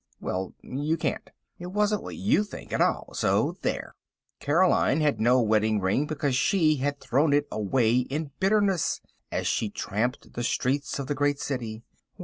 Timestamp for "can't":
0.97-1.29